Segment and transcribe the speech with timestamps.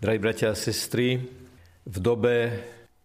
[0.00, 1.20] Drahí bratia a sestry,
[1.84, 2.56] v dobe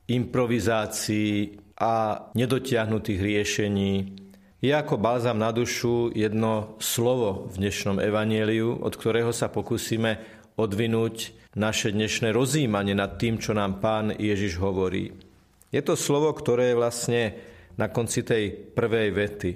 [0.07, 4.15] improvizácií a nedotiahnutých riešení
[4.63, 10.23] je ako balzam na dušu jedno slovo v dnešnom evanieliu, od ktorého sa pokúsime
[10.55, 15.11] odvinúť naše dnešné rozímanie nad tým, čo nám pán Ježiš hovorí.
[15.75, 17.21] Je to slovo, ktoré je vlastne
[17.75, 19.51] na konci tej prvej vety.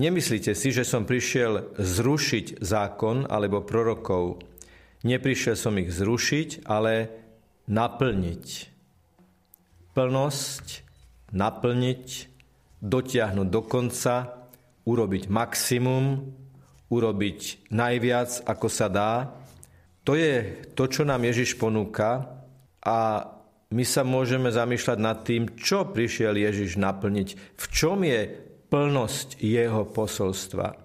[0.00, 4.40] Nemyslíte si, že som prišiel zrušiť zákon alebo prorokov.
[5.04, 7.12] Neprišiel som ich zrušiť, ale
[7.68, 8.46] naplniť.
[9.92, 10.66] Plnosť,
[11.36, 12.04] naplniť,
[12.80, 14.14] dotiahnuť do konca,
[14.88, 16.32] urobiť maximum,
[16.88, 19.32] urobiť najviac, ako sa dá.
[20.04, 22.40] To je to, čo nám Ježiš ponúka
[22.84, 23.28] a
[23.74, 28.20] my sa môžeme zamýšľať nad tým, čo prišiel Ježiš naplniť, v čom je
[28.68, 30.76] plnosť jeho posolstva.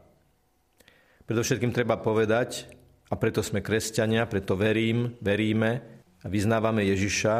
[1.27, 2.78] Predovšetkým treba povedať,
[3.09, 5.81] a preto sme kresťania, preto verím, veríme
[6.21, 7.35] a vyznávame Ježiša,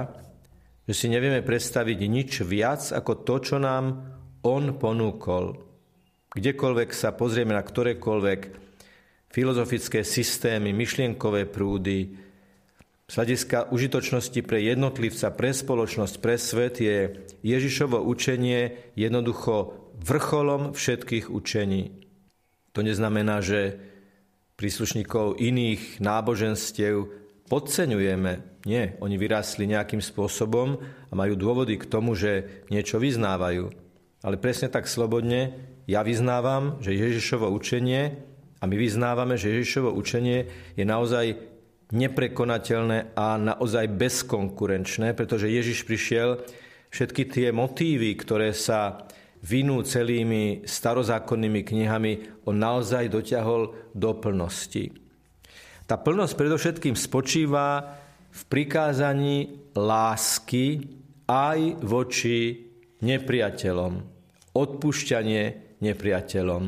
[0.90, 4.02] že si nevieme predstaviť nič viac ako to, čo nám
[4.42, 5.62] On ponúkol.
[6.34, 8.40] Kdekoľvek sa pozrieme na ktorékoľvek
[9.30, 12.30] filozofické systémy, myšlienkové prúdy,
[13.10, 16.98] z hľadiska užitočnosti pre jednotlivca, pre spoločnosť, pre svet je
[17.42, 22.06] Ježišovo učenie jednoducho vrcholom všetkých učení.
[22.78, 23.82] To neznamená, že
[24.60, 27.08] príslušníkov iných náboženstiev
[27.48, 28.60] podceňujeme.
[28.68, 33.72] Nie, oni vyrástli nejakým spôsobom a majú dôvody k tomu, že niečo vyznávajú.
[34.20, 35.56] Ale presne tak slobodne
[35.88, 38.20] ja vyznávam, že Ježišovo učenie
[38.60, 41.40] a my vyznávame, že Ježišovo učenie je naozaj
[41.96, 46.44] neprekonateľné a naozaj bezkonkurenčné, pretože Ježiš prišiel
[46.92, 49.08] všetky tie motívy, ktoré sa
[49.44, 54.92] vinu celými starozákonnými knihami on naozaj dotiahol do plnosti.
[55.90, 57.98] Tá plnosť predovšetkým spočíva
[58.30, 60.86] v prikázaní lásky
[61.26, 62.70] aj voči
[63.02, 63.94] nepriateľom.
[64.54, 65.44] Odpúšťanie
[65.82, 66.64] nepriateľom.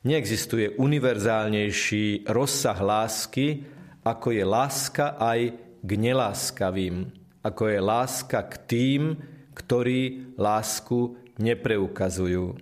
[0.00, 3.64] Neexistuje univerzálnejší rozsah lásky,
[4.00, 5.40] ako je láska aj
[5.80, 7.08] k neláskavým.
[7.44, 9.02] Ako je láska k tým,
[9.52, 12.60] ktorí lásku nepreukazujú.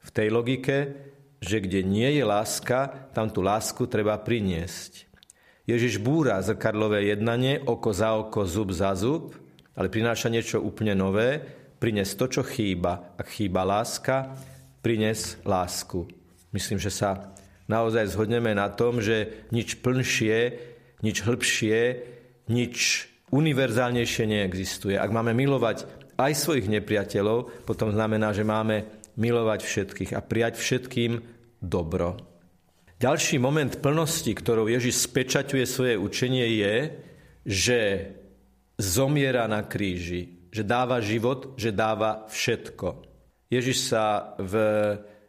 [0.00, 0.94] V tej logike,
[1.42, 5.10] že kde nie je láska, tam tú lásku treba priniesť.
[5.68, 9.36] Ježiš búra zrkadlové jednanie, oko za oko, zub za zub,
[9.74, 11.42] ale prináša niečo úplne nové,
[11.80, 13.14] prines to, čo chýba.
[13.16, 14.34] Ak chýba láska,
[14.84, 16.08] prines lásku.
[16.50, 17.32] Myslím, že sa
[17.70, 20.38] naozaj zhodneme na tom, že nič plnšie,
[21.00, 21.78] nič hĺbšie,
[22.50, 24.98] nič univerzálnejšie neexistuje.
[24.98, 25.86] Ak máme milovať
[26.20, 28.84] aj svojich nepriateľov, potom znamená, že máme
[29.16, 31.20] milovať všetkých a prijať všetkým
[31.60, 32.20] dobro.
[33.00, 36.76] Ďalší moment plnosti, ktorou Ježiš spečaťuje svoje učenie, je,
[37.48, 37.80] že
[38.76, 43.08] zomiera na kríži, že dáva život, že dáva všetko.
[43.48, 44.54] Ježiš sa v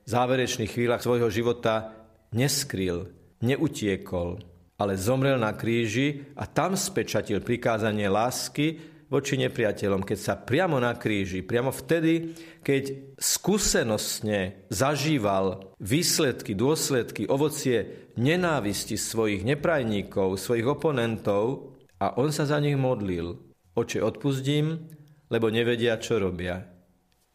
[0.04, 1.96] záverečných chvíľach svojho života
[2.36, 3.08] neskryl,
[3.40, 4.44] neutiekol,
[4.76, 10.96] ale zomrel na kríži a tam spečatil prikázanie lásky, voči nepriateľom, keď sa priamo na
[10.96, 12.32] kríži, priamo vtedy,
[12.64, 22.58] keď skúsenostne zažíval výsledky, dôsledky, ovocie nenávisti svojich neprajníkov, svojich oponentov a on sa za
[22.64, 23.36] nich modlil.
[23.76, 24.88] Oče, odpustím,
[25.28, 26.64] lebo nevedia, čo robia.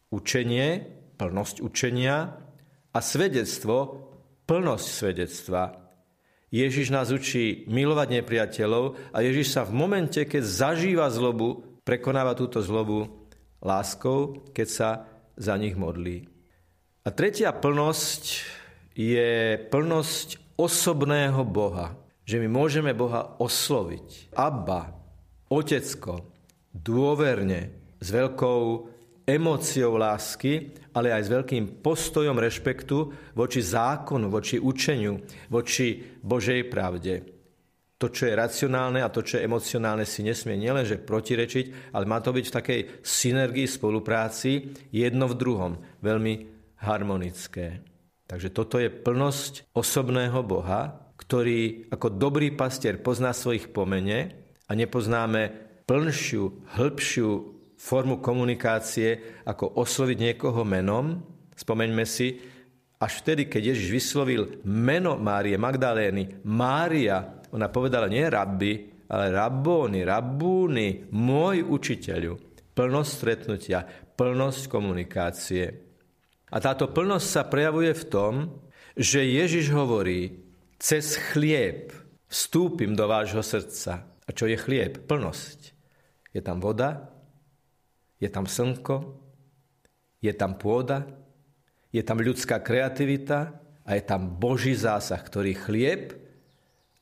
[0.09, 0.81] Učenie,
[1.17, 2.17] plnosť učenia
[2.93, 3.77] a svedectvo,
[4.49, 5.86] plnosť svedectva.
[6.47, 12.63] Ježiš nás učí milovať nepriateľov a Ježiš sa v momente, keď zažíva zlobu, prekonáva túto
[12.63, 13.27] zlobu
[13.59, 14.89] láskou, keď sa
[15.35, 16.23] za nich modlí.
[17.03, 18.23] A tretia plnosť
[18.95, 21.95] je plnosť osobného Boha.
[22.27, 24.35] Že my môžeme Boha osloviť.
[24.35, 24.91] Abba,
[25.47, 26.27] Otecko,
[26.75, 27.71] dôverne,
[28.03, 28.61] s veľkou
[29.27, 32.97] emóciou lásky, ale aj s veľkým postojom rešpektu
[33.35, 35.19] voči zákonu, voči učeniu,
[35.51, 37.35] voči Božej pravde.
[37.99, 42.23] To, čo je racionálne a to, čo je emocionálne, si nesmie nielenže protirečiť, ale má
[42.23, 46.33] to byť v takej synergii, spolupráci, jedno v druhom, veľmi
[46.79, 47.83] harmonické.
[48.29, 54.31] Takže toto je plnosť osobného Boha, ktorý ako dobrý pastier pozná svojich pomene
[54.69, 55.51] a nepoznáme
[55.89, 61.21] plnšiu, hĺbšiu formu komunikácie, ako osloviť niekoho menom.
[61.53, 62.41] Spomeňme si,
[62.97, 70.01] až vtedy, keď Ježiš vyslovil meno Márie Magdalény, Mária, ona povedala nie rabbi, ale rabbóny,
[70.03, 72.33] rabbúny, môj učiteľu.
[72.73, 73.85] Plnosť stretnutia,
[74.17, 75.65] plnosť komunikácie.
[76.49, 78.33] A táto plnosť sa prejavuje v tom,
[78.97, 80.41] že Ježiš hovorí,
[80.81, 81.93] cez chlieb
[82.29, 85.07] vstúpim do vášho srdca A čo je chlieb?
[85.07, 85.73] Plnosť.
[86.35, 87.16] Je tam voda,
[88.17, 89.15] je tam slnko,
[90.21, 91.05] je tam pôda,
[91.93, 93.53] je tam ľudská kreativita
[93.85, 96.17] a je tam Boží zásah, ktorý chlieb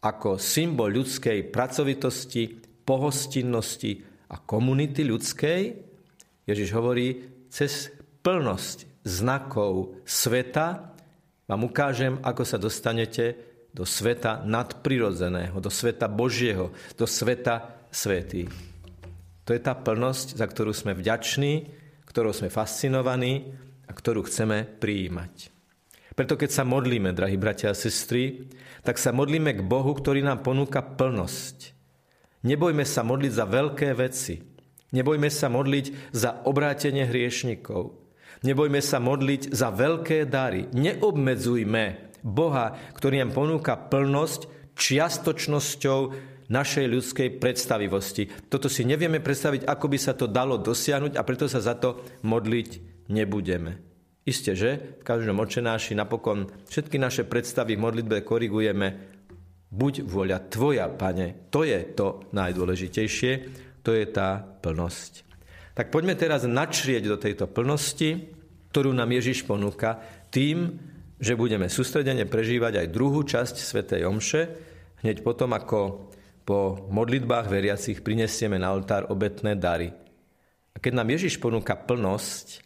[0.04, 5.62] ako symbol ľudskej pracovitosti, pohostinnosti a komunity ľudskej,
[6.46, 7.90] Ježiš hovorí, cez
[8.22, 10.94] plnosť znakov sveta
[11.50, 13.38] vám ukážem, ako sa dostanete
[13.74, 18.75] do sveta nadprirodzeného, do sveta Božieho, do sveta svetých.
[19.46, 21.70] To je tá plnosť, za ktorú sme vďační,
[22.10, 23.54] ktorou sme fascinovaní
[23.86, 25.54] a ktorú chceme prijímať.
[26.16, 28.50] Preto keď sa modlíme, drahí bratia a sestry,
[28.82, 31.76] tak sa modlíme k Bohu, ktorý nám ponúka plnosť.
[32.48, 34.40] Nebojme sa modliť za veľké veci.
[34.96, 38.00] Nebojme sa modliť za obrátenie hriešnikov.
[38.46, 40.72] Nebojme sa modliť za veľké dary.
[40.72, 41.84] Neobmedzujme
[42.24, 46.00] Boha, ktorý nám ponúka plnosť čiastočnosťou
[46.50, 48.30] našej ľudskej predstavivosti.
[48.50, 52.06] Toto si nevieme predstaviť, ako by sa to dalo dosiahnuť a preto sa za to
[52.26, 52.70] modliť
[53.10, 53.82] nebudeme.
[54.26, 59.14] Isté, že v každom očenáši napokon všetky naše predstavy v modlitbe korigujeme.
[59.70, 63.32] Buď vôľa Tvoja, Pane, to je to najdôležitejšie,
[63.86, 65.26] to je tá plnosť.
[65.78, 68.34] Tak poďme teraz načrieť do tejto plnosti,
[68.74, 70.02] ktorú nám Ježiš ponúka
[70.34, 70.80] tým,
[71.22, 74.42] že budeme sústredene prežívať aj druhú časť Svetej Omše,
[75.06, 76.10] hneď potom, ako
[76.46, 79.90] po modlitbách veriacich prinesieme na oltár obetné dary.
[80.72, 82.62] A keď nám Ježiš ponúka plnosť,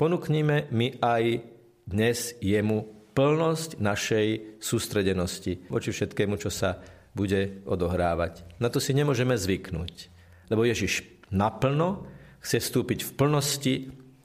[0.00, 1.44] ponúknime my aj
[1.84, 6.80] dnes jemu plnosť našej sústredenosti voči všetkému, čo sa
[7.12, 8.58] bude odohrávať.
[8.62, 10.08] Na to si nemôžeme zvyknúť,
[10.48, 12.08] lebo Ježiš naplno
[12.40, 13.74] chce vstúpiť v plnosti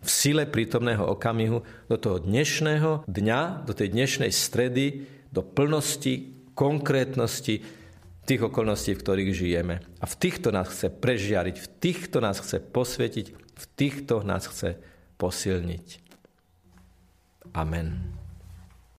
[0.04, 7.83] v sile prítomného okamihu do toho dnešného dňa, do tej dnešnej stredy, do plnosti, konkrétnosti
[8.24, 9.76] tých okolností, v ktorých žijeme.
[10.00, 14.80] A v týchto nás chce prežiariť, v týchto nás chce posvietiť, v týchto nás chce
[15.20, 15.88] posilniť.
[17.54, 18.23] Amen.